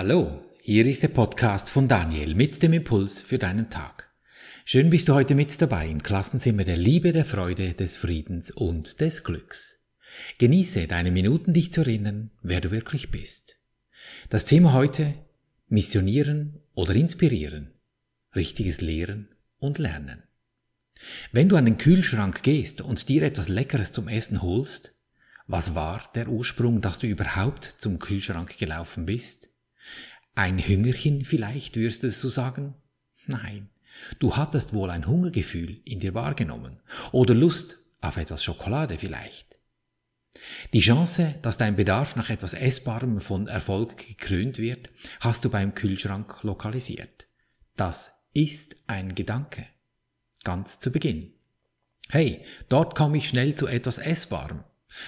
[0.00, 4.08] Hallo, hier ist der Podcast von Daniel mit dem Impuls für deinen Tag.
[4.64, 9.00] Schön bist du heute mit dabei im Klassenzimmer der Liebe, der Freude, des Friedens und
[9.00, 9.82] des Glücks.
[10.38, 13.58] Genieße deine Minuten, dich zu erinnern, wer du wirklich bist.
[14.30, 15.14] Das Thema heute
[15.66, 17.72] Missionieren oder Inspirieren,
[18.36, 19.26] richtiges Lehren
[19.58, 20.22] und Lernen.
[21.32, 24.94] Wenn du an den Kühlschrank gehst und dir etwas Leckeres zum Essen holst,
[25.48, 29.47] was war der Ursprung, dass du überhaupt zum Kühlschrank gelaufen bist?
[30.38, 32.76] Ein Hüngerchen vielleicht, wirst du sagen?
[33.26, 33.70] Nein,
[34.20, 36.78] du hattest wohl ein Hungergefühl in dir wahrgenommen
[37.10, 39.58] oder Lust auf etwas Schokolade vielleicht.
[40.72, 45.74] Die Chance, dass dein Bedarf nach etwas Essbarem von Erfolg gekrönt wird, hast du beim
[45.74, 47.26] Kühlschrank lokalisiert.
[47.74, 49.66] Das ist ein Gedanke.
[50.44, 51.32] Ganz zu Beginn.
[52.10, 54.62] Hey, dort komme ich schnell zu etwas Essbarem.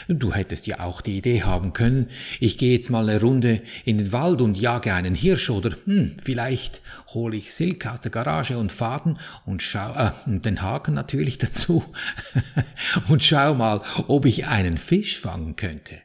[0.08, 3.96] Du hättest ja auch die Idee haben können, ich gehe jetzt mal eine Runde in
[3.96, 8.58] den Wald und jage einen Hirsch oder hm, vielleicht hole ich Silke aus der Garage
[8.58, 11.84] und Faden und schau äh, den Haken natürlich dazu
[13.08, 16.00] und schau mal, ob ich einen Fisch fangen könnte.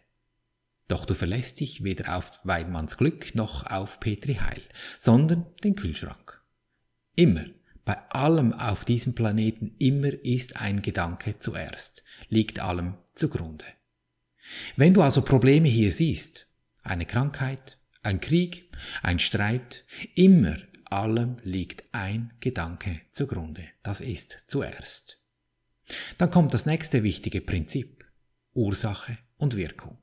[0.87, 4.61] Doch du verlässt dich weder auf Weidmanns Glück noch auf Petri Heil,
[4.99, 6.43] sondern den Kühlschrank.
[7.15, 7.45] Immer,
[7.83, 13.65] bei allem auf diesem Planeten, immer ist ein Gedanke zuerst, liegt allem zugrunde.
[14.75, 16.47] Wenn du also Probleme hier siehst,
[16.83, 18.69] eine Krankheit, ein Krieg,
[19.01, 23.63] ein Streit, immer allem liegt ein Gedanke zugrunde.
[23.81, 25.19] Das ist zuerst.
[26.17, 28.05] Dann kommt das nächste wichtige Prinzip.
[28.53, 29.97] Ursache und Wirkung.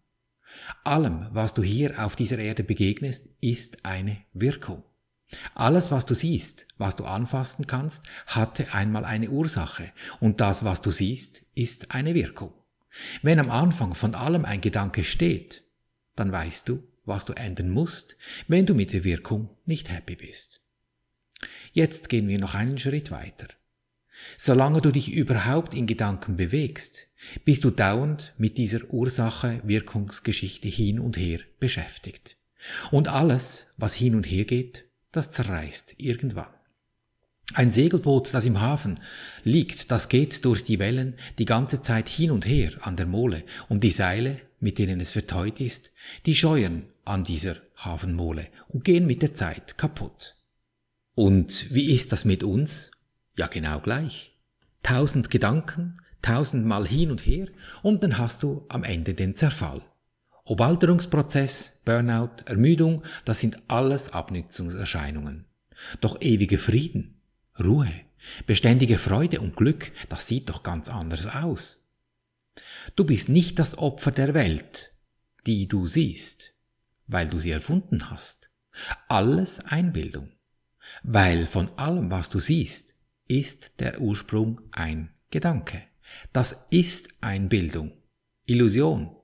[0.85, 4.83] Allem, was du hier auf dieser Erde begegnest, ist eine Wirkung.
[5.55, 10.83] Alles, was du siehst, was du anfassen kannst, hatte einmal eine Ursache, und das, was
[10.83, 12.53] du siehst, ist eine Wirkung.
[13.23, 15.62] Wenn am Anfang von allem ein Gedanke steht,
[16.17, 18.17] dann weißt du, was du ändern musst,
[18.48, 20.61] wenn du mit der Wirkung nicht happy bist.
[21.73, 23.48] Jetzt gehen wir noch einen Schritt weiter.
[24.39, 27.08] Solange du dich überhaupt in Gedanken bewegst,
[27.45, 32.36] bist du dauernd mit dieser Ursache-Wirkungsgeschichte hin und her beschäftigt.
[32.91, 36.53] Und alles, was hin und her geht, das zerreißt irgendwann.
[37.55, 39.01] Ein Segelboot, das im Hafen
[39.45, 43.45] liegt, das geht durch die Wellen die ganze Zeit hin und her an der Mole,
[43.69, 45.91] und die Seile, mit denen es verteut ist,
[46.25, 50.36] die scheuern an dieser Hafenmole und gehen mit der Zeit kaputt.
[51.14, 52.91] Und wie ist das mit uns?
[53.36, 54.33] Ja, genau gleich.
[54.83, 57.48] Tausend Gedanken, tausendmal hin und her,
[57.83, 59.83] und dann hast du am Ende den Zerfall.
[60.45, 65.45] Ob Alterungsprozess, Burnout, Ermüdung, das sind alles Abnützungserscheinungen.
[66.01, 67.22] Doch ewiger Frieden,
[67.64, 67.92] Ruhe,
[68.46, 71.89] beständige Freude und Glück, das sieht doch ganz anders aus.
[72.96, 74.92] Du bist nicht das Opfer der Welt,
[75.46, 76.55] die du siehst,
[77.06, 78.50] weil du sie erfunden hast.
[79.08, 80.30] Alles Einbildung.
[81.02, 82.95] Weil von allem, was du siehst,
[83.28, 85.83] ist der Ursprung ein Gedanke.
[86.33, 87.92] Das ist Einbildung,
[88.44, 89.17] Illusion.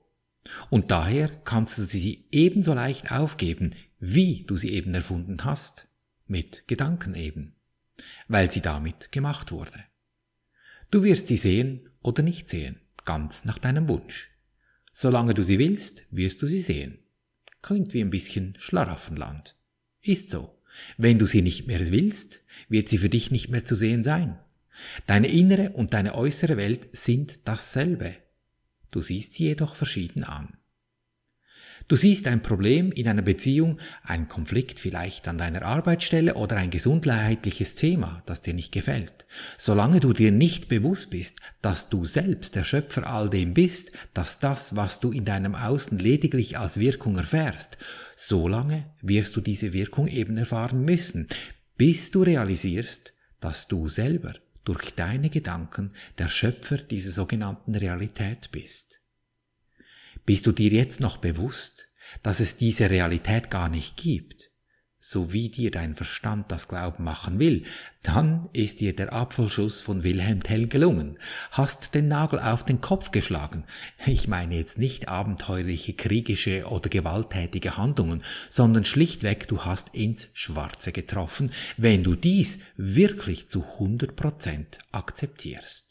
[0.69, 5.89] Und daher kannst du sie ebenso leicht aufgeben, wie du sie eben erfunden hast,
[6.25, 7.58] mit Gedanken eben
[8.27, 9.83] weil sie damit gemacht wurde.
[10.91, 14.29] Du wirst sie sehen oder nicht sehen, ganz nach deinem Wunsch.
[14.91, 16.99] Solange du sie willst, wirst du sie sehen.
[17.61, 19.55] Klingt wie ein bisschen Schlaraffenland.
[20.01, 20.55] Ist so.
[20.97, 24.39] Wenn du sie nicht mehr willst, wird sie für dich nicht mehr zu sehen sein.
[25.07, 28.15] Deine innere und deine äußere Welt sind dasselbe.
[28.91, 30.58] Du siehst sie jedoch verschieden an.
[31.89, 36.69] Du siehst ein Problem in einer Beziehung, einen Konflikt vielleicht an deiner Arbeitsstelle oder ein
[36.69, 39.25] gesundheitliches Thema, das dir nicht gefällt.
[39.57, 44.37] Solange du dir nicht bewusst bist, dass du selbst der Schöpfer all dem bist, dass
[44.37, 47.79] das, was du in deinem Außen lediglich als Wirkung erfährst,
[48.15, 51.27] solange wirst du diese Wirkung eben erfahren müssen,
[51.75, 59.01] bis du realisierst, dass du selber durch deine Gedanken der Schöpfer dieser sogenannten Realität bist.
[60.29, 61.87] Bist du dir jetzt noch bewusst,
[62.21, 64.51] dass es diese Realität gar nicht gibt,
[64.99, 67.63] so wie dir dein Verstand das Glauben machen will,
[68.03, 71.17] dann ist dir der Apfelschuss von Wilhelm Tell gelungen,
[71.49, 73.63] hast den Nagel auf den Kopf geschlagen.
[74.05, 78.21] Ich meine jetzt nicht abenteuerliche, kriegische oder gewalttätige Handlungen,
[78.51, 85.88] sondern schlichtweg du hast ins Schwarze getroffen, wenn du dies wirklich zu 100 Prozent akzeptierst.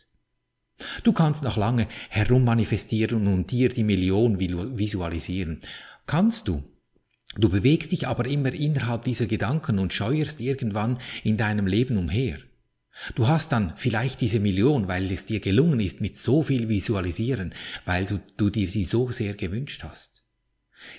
[1.03, 5.61] Du kannst noch lange herummanifestieren und dir die Million visualisieren.
[6.07, 6.63] Kannst du.
[7.37, 12.39] Du bewegst dich aber immer innerhalb dieser Gedanken und scheuerst irgendwann in deinem Leben umher.
[13.15, 17.55] Du hast dann vielleicht diese Million, weil es dir gelungen ist mit so viel Visualisieren,
[17.85, 20.25] weil du dir sie so sehr gewünscht hast.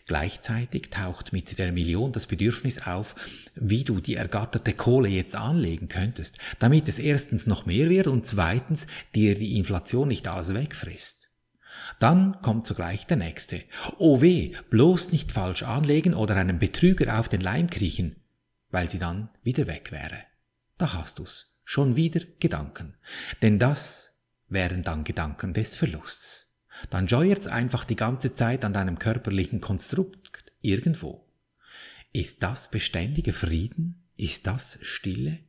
[0.06, 3.16] Gleichzeitig taucht mit der Million das Bedürfnis auf,
[3.56, 8.26] wie du die ergatterte Kohle jetzt anlegen könntest, damit es erstens noch mehr wird und
[8.26, 11.32] zweitens dir die Inflation nicht alles wegfrisst.
[12.00, 13.64] Dann kommt sogleich der nächste.
[13.98, 18.16] Oh weh, bloß nicht falsch anlegen oder einem Betrüger auf den Leim kriechen,
[18.70, 20.24] weil sie dann wieder weg wäre.
[20.78, 21.58] Da hast du's.
[21.64, 22.96] Schon wieder Gedanken.
[23.44, 24.16] Denn das
[24.48, 26.49] wären dann Gedanken des Verlusts
[26.90, 31.26] dann scheuert's einfach die ganze Zeit an deinem körperlichen Konstrukt irgendwo.
[32.12, 34.04] Ist das beständiger Frieden?
[34.18, 35.40] Ist das Stille?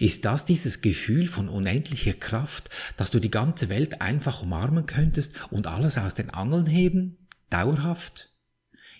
[0.00, 5.34] Ist das dieses Gefühl von unendlicher Kraft, dass du die ganze Welt einfach umarmen könntest
[5.50, 7.28] und alles aus den Angeln heben?
[7.50, 8.32] Dauerhaft?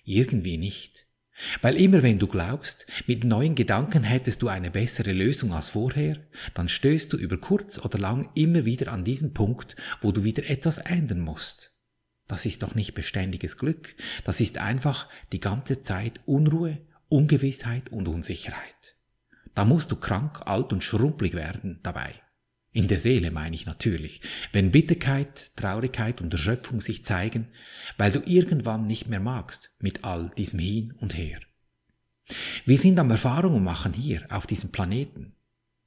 [0.04, 1.07] Irgendwie nicht.
[1.62, 6.16] Weil immer wenn du glaubst, mit neuen Gedanken hättest du eine bessere Lösung als vorher,
[6.54, 10.48] dann stößt du über kurz oder lang immer wieder an diesen Punkt, wo du wieder
[10.48, 11.72] etwas ändern musst.
[12.26, 13.94] Das ist doch nicht beständiges Glück,
[14.24, 18.96] das ist einfach die ganze Zeit Unruhe, Ungewissheit und Unsicherheit.
[19.54, 22.12] Da musst du krank, alt und schrumpelig werden dabei.
[22.72, 24.20] In der Seele meine ich natürlich,
[24.52, 27.48] wenn Bitterkeit, Traurigkeit und Erschöpfung sich zeigen,
[27.96, 31.40] weil du irgendwann nicht mehr magst mit all diesem Hin und Her.
[32.66, 35.34] Wir sind am Erfahrungen machen hier auf diesem Planeten.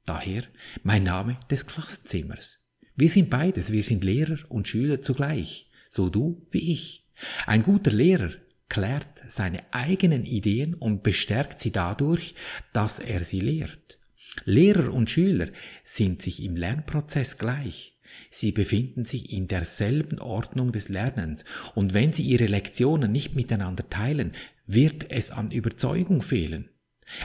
[0.05, 0.43] Daher
[0.83, 2.59] mein Name des Klassenzimmers.
[2.95, 7.07] Wir sind beides, wir sind Lehrer und Schüler zugleich, so du wie ich.
[7.45, 8.31] Ein guter Lehrer
[8.69, 12.35] klärt seine eigenen Ideen und bestärkt sie dadurch,
[12.73, 13.99] dass er sie lehrt.
[14.45, 15.49] Lehrer und Schüler
[15.83, 17.97] sind sich im Lernprozess gleich.
[18.29, 21.45] Sie befinden sich in derselben Ordnung des Lernens,
[21.75, 24.33] und wenn sie ihre Lektionen nicht miteinander teilen,
[24.67, 26.69] wird es an Überzeugung fehlen.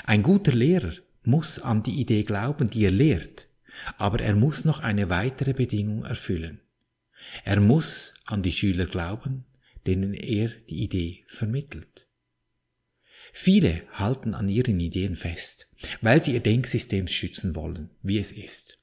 [0.04, 0.92] Ein guter Lehrer
[1.22, 3.48] muss an die Idee glauben, die er lehrt,
[3.98, 6.60] aber er muss noch eine weitere Bedingung erfüllen.
[7.44, 9.44] Er muss an die Schüler glauben,
[9.86, 12.05] denen er die Idee vermittelt.
[13.38, 15.68] Viele halten an ihren Ideen fest,
[16.00, 18.78] weil sie ihr Denksystem schützen wollen, wie es ist.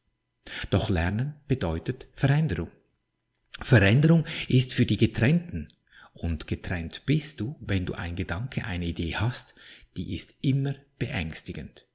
[0.69, 2.69] Doch Lernen bedeutet Veränderung.
[3.59, 5.69] Veränderung ist für die Getrennten,
[6.13, 9.55] und getrennt bist du, wenn du ein Gedanke, eine Idee hast,
[9.97, 11.87] die ist immer beängstigend.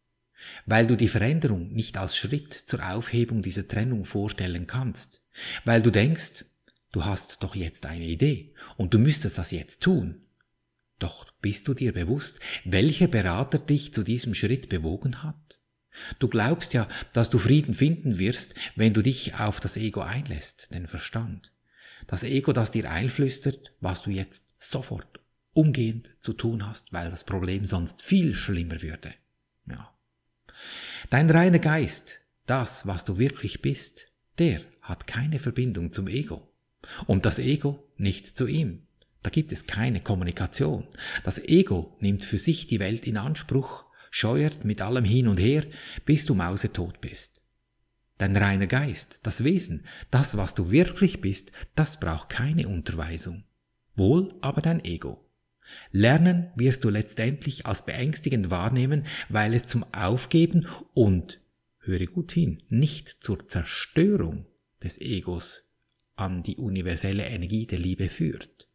[0.66, 5.22] Weil du die Veränderung nicht als Schritt zur Aufhebung dieser Trennung vorstellen kannst,
[5.64, 6.44] weil du denkst,
[6.90, 10.22] du hast doch jetzt eine Idee und du müsstest das jetzt tun,
[10.98, 15.58] doch bist du dir bewusst, welcher Berater dich zu diesem Schritt bewogen hat?
[16.18, 20.72] Du glaubst ja, dass du Frieden finden wirst, wenn du dich auf das Ego einlässt,
[20.72, 21.52] den Verstand.
[22.06, 25.20] Das Ego, das dir einflüstert, was du jetzt sofort
[25.52, 29.14] umgehend zu tun hast, weil das Problem sonst viel schlimmer würde.
[29.66, 29.92] Ja.
[31.10, 34.06] Dein reiner Geist, das, was du wirklich bist,
[34.38, 36.48] der hat keine Verbindung zum Ego.
[37.06, 38.86] Und das Ego nicht zu ihm.
[39.22, 40.86] Da gibt es keine Kommunikation.
[41.24, 45.64] Das Ego nimmt für sich die Welt in Anspruch, scheuert mit allem hin und her,
[46.04, 47.42] bis du mausetot bist.
[48.16, 53.44] Dein reiner Geist, das Wesen, das, was du wirklich bist, das braucht keine Unterweisung.
[53.94, 55.24] Wohl aber dein Ego.
[55.92, 61.40] Lernen wirst du letztendlich als beängstigend wahrnehmen, weil es zum Aufgeben und,
[61.80, 64.46] höre gut hin, nicht zur Zerstörung
[64.82, 65.74] des Egos
[66.16, 68.67] an die universelle Energie der Liebe führt.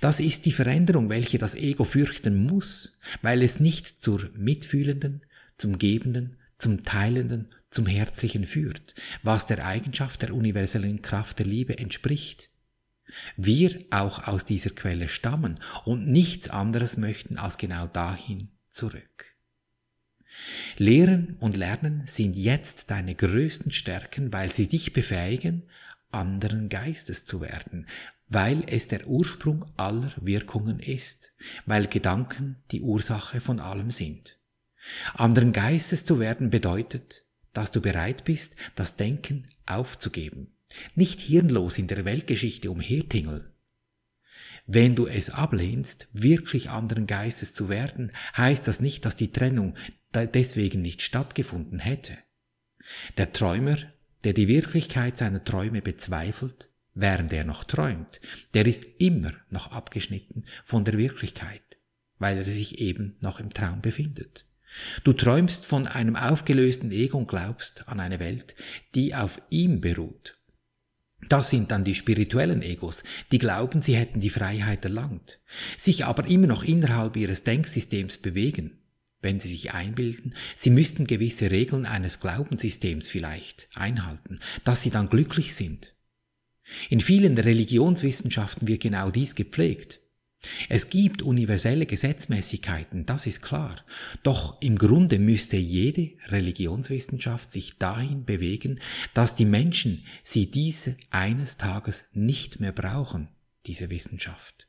[0.00, 5.22] Das ist die Veränderung, welche das Ego fürchten muss, weil es nicht zur mitfühlenden,
[5.58, 11.78] zum gebenden, zum teilenden, zum herzlichen führt, was der Eigenschaft der universellen Kraft der Liebe
[11.78, 12.50] entspricht.
[13.36, 19.36] Wir auch aus dieser Quelle stammen und nichts anderes möchten als genau dahin zurück.
[20.76, 25.62] Lehren und Lernen sind jetzt deine größten Stärken, weil sie dich befähigen,
[26.10, 27.86] anderen Geistes zu werden,
[28.28, 31.32] weil es der Ursprung aller Wirkungen ist,
[31.64, 34.38] weil Gedanken die Ursache von allem sind.
[35.14, 40.56] Anderen Geistes zu werden bedeutet, dass du bereit bist, das Denken aufzugeben,
[40.94, 43.52] nicht hirnlos in der Weltgeschichte umhertingeln.
[44.66, 49.76] Wenn du es ablehnst, wirklich anderen Geistes zu werden, heißt das nicht, dass die Trennung
[50.14, 52.18] deswegen nicht stattgefunden hätte.
[53.16, 53.78] Der Träumer,
[54.24, 58.20] der die Wirklichkeit seiner Träume bezweifelt, während er noch träumt,
[58.54, 61.62] der ist immer noch abgeschnitten von der Wirklichkeit,
[62.18, 64.46] weil er sich eben noch im Traum befindet.
[65.04, 68.56] Du träumst von einem aufgelösten Ego und glaubst an eine Welt,
[68.94, 70.36] die auf ihm beruht.
[71.28, 75.40] Das sind dann die spirituellen Egos, die glauben, sie hätten die Freiheit erlangt,
[75.76, 78.78] sich aber immer noch innerhalb ihres Denksystems bewegen,
[79.22, 85.08] wenn sie sich einbilden, sie müssten gewisse Regeln eines Glaubenssystems vielleicht einhalten, dass sie dann
[85.08, 85.95] glücklich sind.
[86.90, 90.00] In vielen Religionswissenschaften wird genau dies gepflegt.
[90.68, 93.84] Es gibt universelle Gesetzmäßigkeiten, das ist klar.
[94.22, 98.80] Doch im Grunde müsste jede Religionswissenschaft sich dahin bewegen,
[99.14, 103.28] dass die Menschen sie diese eines Tages nicht mehr brauchen,
[103.66, 104.68] diese Wissenschaft,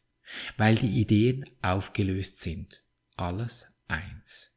[0.58, 2.84] weil die Ideen aufgelöst sind.
[3.16, 4.57] Alles eins.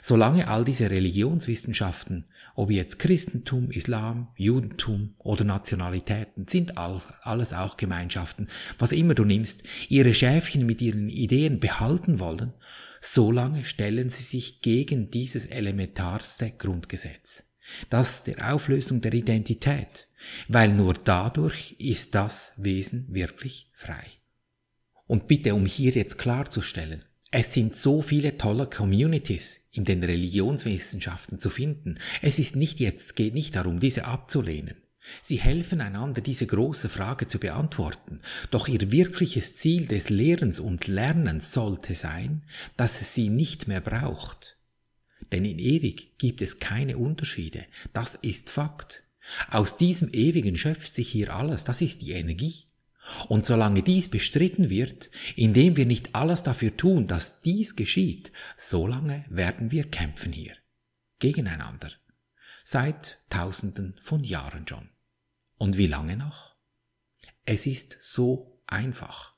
[0.00, 7.76] Solange all diese Religionswissenschaften, ob jetzt Christentum, Islam, Judentum oder Nationalitäten, sind all, alles auch
[7.76, 8.48] Gemeinschaften,
[8.78, 12.52] was immer du nimmst, ihre Schäfchen mit ihren Ideen behalten wollen,
[13.00, 17.44] solange stellen sie sich gegen dieses elementarste Grundgesetz,
[17.90, 20.08] das der Auflösung der Identität,
[20.48, 24.06] weil nur dadurch ist das Wesen wirklich frei.
[25.06, 31.38] Und bitte, um hier jetzt klarzustellen, es sind so viele tolle Communities in den Religionswissenschaften
[31.38, 31.98] zu finden.
[32.20, 34.76] Es ist nicht jetzt, geht nicht darum, diese abzulehnen.
[35.22, 38.20] Sie helfen einander, diese große Frage zu beantworten.
[38.50, 42.42] Doch ihr wirkliches Ziel des Lehrens und Lernens sollte sein,
[42.76, 44.58] dass es sie nicht mehr braucht.
[45.32, 47.64] Denn in ewig gibt es keine Unterschiede.
[47.94, 49.04] Das ist Fakt.
[49.50, 51.64] Aus diesem Ewigen schöpft sich hier alles.
[51.64, 52.66] Das ist die Energie.
[53.28, 59.24] Und solange dies bestritten wird, indem wir nicht alles dafür tun, dass dies geschieht, solange
[59.28, 60.54] werden wir kämpfen hier.
[61.18, 61.90] Gegeneinander.
[62.64, 64.88] Seit Tausenden von Jahren schon.
[65.58, 66.56] Und wie lange noch?
[67.44, 69.34] Es ist so einfach.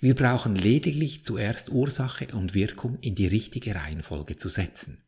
[0.00, 5.04] Wir brauchen lediglich zuerst Ursache und Wirkung in die richtige Reihenfolge zu setzen.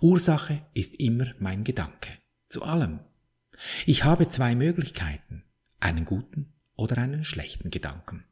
[0.00, 2.10] Ursache ist immer mein Gedanke.
[2.48, 3.00] Zu allem.
[3.86, 5.44] Ich habe zwei Möglichkeiten.
[5.80, 8.24] Einen guten oder einen schlechten Gedanken.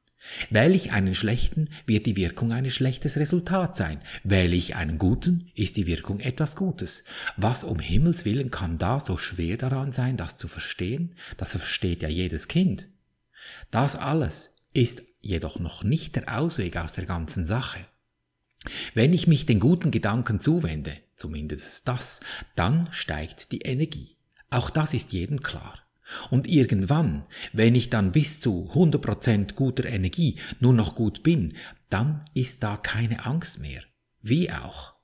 [0.50, 4.00] Wähle ich einen schlechten, wird die Wirkung ein schlechtes Resultat sein.
[4.22, 7.04] Wähle ich einen guten, ist die Wirkung etwas Gutes.
[7.36, 11.14] Was um Himmels willen kann da so schwer daran sein, das zu verstehen?
[11.36, 12.88] Das versteht ja jedes Kind.
[13.70, 17.86] Das alles ist jedoch noch nicht der Ausweg aus der ganzen Sache.
[18.94, 22.20] Wenn ich mich den guten Gedanken zuwende, zumindest das,
[22.56, 24.16] dann steigt die Energie.
[24.48, 25.83] Auch das ist jedem klar.
[26.30, 31.54] Und irgendwann, wenn ich dann bis zu 100% guter Energie nur noch gut bin,
[31.90, 33.82] dann ist da keine Angst mehr.
[34.20, 34.94] Wie auch.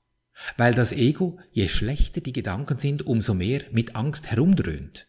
[0.57, 5.07] Weil das Ego, je schlechter die Gedanken sind, umso mehr mit Angst herumdröhnt.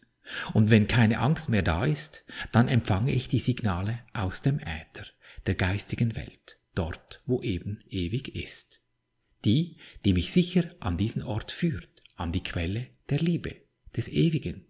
[0.53, 5.05] Und wenn keine Angst mehr da ist, dann empfange ich die Signale aus dem Äther,
[5.45, 8.79] der geistigen Welt, dort, wo eben ewig ist.
[9.43, 13.55] Die, die mich sicher an diesen Ort führt, an die Quelle der Liebe,
[13.95, 14.65] des Ewigen,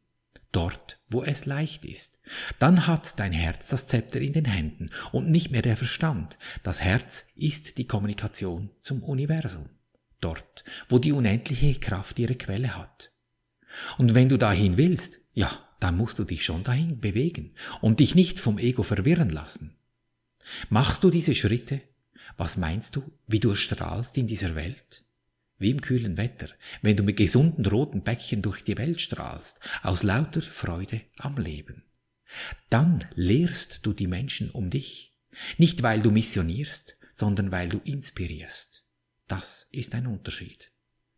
[0.54, 2.20] dort, wo es leicht ist.
[2.60, 6.38] Dann hat dein Herz das Zepter in den Händen und nicht mehr der Verstand.
[6.64, 9.70] Das Herz ist die Kommunikation zum Universum.
[10.22, 13.12] Dort, wo die unendliche Kraft ihre Quelle hat.
[13.98, 18.16] Und wenn du dahin willst, ja, dann musst du dich schon dahin bewegen und dich
[18.16, 19.76] nicht vom Ego verwirren lassen.
[20.70, 21.82] Machst du diese Schritte?
[22.38, 25.04] Was meinst du, wie du strahlst in dieser Welt?
[25.64, 26.50] Wie im kühlen Wetter,
[26.82, 31.84] wenn du mit gesunden roten Bäckchen durch die Welt strahlst, aus lauter Freude am Leben.
[32.70, 35.16] Dann lehrst du die Menschen um dich,
[35.58, 38.86] nicht weil du missionierst, sondern weil du inspirierst.
[39.28, 40.72] Das ist ein Unterschied.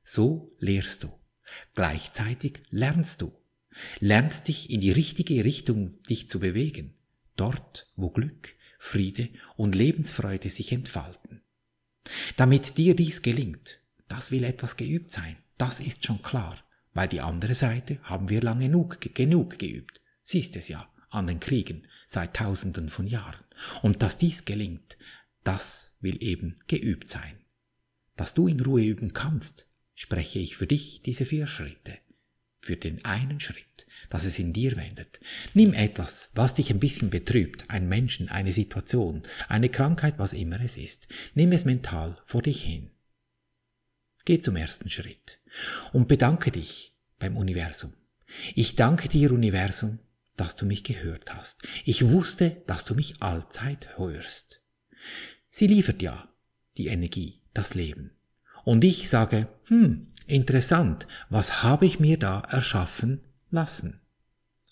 [0.03, 1.11] So lehrst du.
[1.73, 3.33] Gleichzeitig lernst du.
[3.99, 6.95] Lernst dich in die richtige Richtung dich zu bewegen,
[7.35, 11.41] dort, wo Glück, Friede und Lebensfreude sich entfalten.
[12.37, 15.38] Damit dir dies gelingt, das will etwas geübt sein.
[15.57, 16.57] Das ist schon klar.
[16.93, 20.01] Weil die andere Seite haben wir lange genug, genug geübt.
[20.24, 23.43] Siehst es ja an den Kriegen seit Tausenden von Jahren.
[23.81, 24.97] Und dass dies gelingt,
[25.43, 27.38] das will eben geübt sein.
[28.15, 31.97] Dass du in Ruhe üben kannst, spreche ich für dich diese vier Schritte.
[32.62, 35.19] Für den einen Schritt, dass es in dir wendet.
[35.53, 40.59] Nimm etwas, was dich ein bisschen betrübt, ein Menschen, eine Situation, eine Krankheit, was immer
[40.62, 41.07] es ist.
[41.35, 42.89] Nimm es mental vor dich hin.
[44.25, 45.39] Geh zum ersten Schritt
[45.94, 47.94] und bedanke dich beim Universum.
[48.55, 50.00] Ich danke dir, Universum,
[50.36, 51.62] dass du mich gehört hast.
[51.86, 54.62] Ich wusste, dass du mich allzeit hörst.
[55.50, 56.27] Sie liefert ja
[56.77, 58.12] die Energie, das Leben.
[58.63, 64.01] Und ich sage, hm, interessant, was habe ich mir da erschaffen lassen?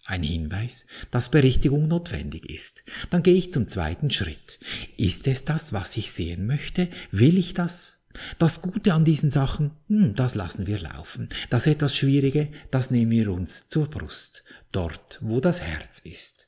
[0.06, 2.84] Ein Hinweis, dass Berichtigung notwendig ist.
[3.10, 4.60] Dann gehe ich zum zweiten Schritt.
[4.98, 6.90] Ist es das, was ich sehen möchte?
[7.12, 8.00] Will ich das?
[8.40, 11.30] Das Gute an diesen Sachen, hm, das lassen wir laufen.
[11.50, 16.48] Das etwas Schwierige, das nehmen wir uns zur Brust, dort, wo das Herz ist.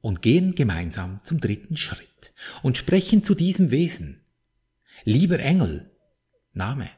[0.00, 4.20] Und gehen gemeinsam zum dritten Schritt und sprechen zu diesem Wesen.
[5.04, 5.90] Lieber Engel,
[6.52, 6.90] Name,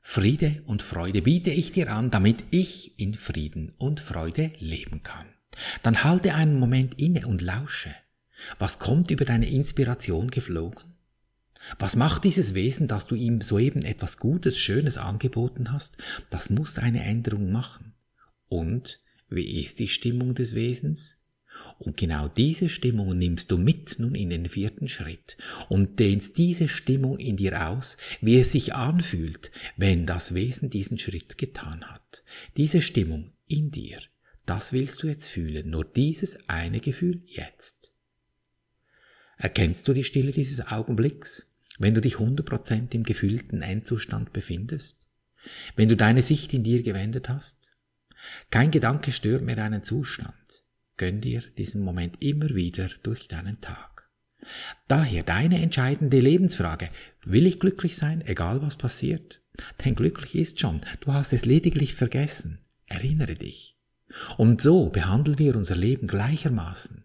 [0.00, 5.26] Friede und Freude biete ich dir an, damit ich in Frieden und Freude leben kann.
[5.82, 7.94] Dann halte einen Moment inne und lausche.
[8.58, 10.91] Was kommt über deine Inspiration geflogen?
[11.78, 15.96] Was macht dieses Wesen, dass du ihm soeben etwas Gutes, Schönes angeboten hast?
[16.30, 17.94] Das muss eine Änderung machen.
[18.48, 21.16] Und wie ist die Stimmung des Wesens?
[21.78, 25.36] Und genau diese Stimmung nimmst du mit nun in den vierten Schritt
[25.68, 30.98] und dehnst diese Stimmung in dir aus, wie es sich anfühlt, wenn das Wesen diesen
[30.98, 32.24] Schritt getan hat.
[32.56, 34.00] Diese Stimmung in dir,
[34.46, 37.92] das willst du jetzt fühlen, nur dieses eine Gefühl jetzt.
[39.36, 41.51] Erkennst du die Stille dieses Augenblicks,
[41.82, 45.08] wenn du dich 100% im gefühlten Endzustand befindest?
[45.76, 47.72] Wenn du deine Sicht in dir gewendet hast?
[48.50, 50.34] Kein Gedanke stört mehr deinen Zustand.
[50.96, 54.08] Gönn dir diesen Moment immer wieder durch deinen Tag.
[54.88, 56.90] Daher deine entscheidende Lebensfrage.
[57.24, 59.40] Will ich glücklich sein, egal was passiert?
[59.84, 62.60] Denn glücklich ist schon, du hast es lediglich vergessen.
[62.86, 63.76] Erinnere dich.
[64.36, 67.04] Und so behandeln wir unser Leben gleichermaßen.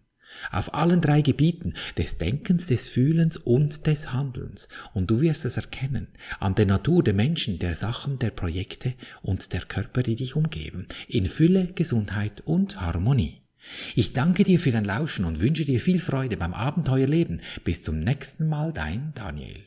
[0.50, 4.68] Auf allen drei Gebieten des Denkens, des Fühlens und des Handelns.
[4.94, 6.08] Und du wirst es erkennen
[6.40, 10.86] an der Natur der Menschen, der Sachen, der Projekte und der Körper, die dich umgeben.
[11.08, 13.42] In Fülle, Gesundheit und Harmonie.
[13.94, 17.42] Ich danke dir für dein Lauschen und wünsche dir viel Freude beim Abenteuerleben.
[17.64, 19.64] Bis zum nächsten Mal, dein Daniel.